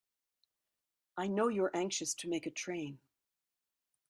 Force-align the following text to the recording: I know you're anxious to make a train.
I 1.15 1.27
know 1.27 1.47
you're 1.47 1.69
anxious 1.77 2.15
to 2.15 2.27
make 2.27 2.47
a 2.47 2.49
train. 2.49 2.97